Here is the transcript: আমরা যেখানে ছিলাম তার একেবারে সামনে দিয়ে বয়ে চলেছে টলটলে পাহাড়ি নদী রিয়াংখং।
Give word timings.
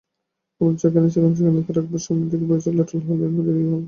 আমরা 0.61 0.75
যেখানে 0.81 1.07
ছিলাম 1.13 1.31
তার 1.57 1.77
একেবারে 1.77 1.99
সামনে 1.99 2.25
দিয়ে 2.29 2.47
বয়ে 2.49 2.63
চলেছে 2.65 2.83
টলটলে 2.89 3.07
পাহাড়ি 3.07 3.35
নদী 3.37 3.51
রিয়াংখং। 3.51 3.79